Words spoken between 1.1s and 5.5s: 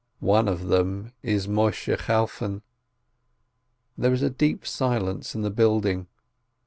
is Moisheh Chalfon. There is a deep silence in